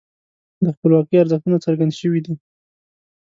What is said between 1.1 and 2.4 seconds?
ارزښتونه څرګند شوي دي.